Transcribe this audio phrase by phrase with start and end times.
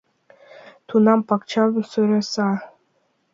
[0.87, 2.49] Тунам пакчам сӧраса.